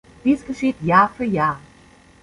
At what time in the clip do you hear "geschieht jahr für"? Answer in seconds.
0.43-1.25